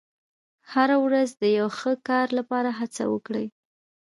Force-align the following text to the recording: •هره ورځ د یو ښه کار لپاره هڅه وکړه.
•هره 0.73 0.97
ورځ 1.05 1.29
د 1.41 1.43
یو 1.57 1.67
ښه 1.77 1.93
کار 2.07 2.27
لپاره 2.39 2.69
هڅه 2.79 3.03
وکړه. 3.13 3.43